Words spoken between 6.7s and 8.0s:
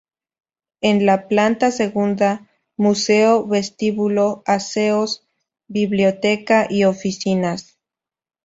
oficinas.